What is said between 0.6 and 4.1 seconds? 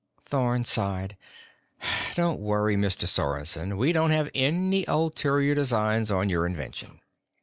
sighed. "Don't worry, Mr. Sorensen. We don't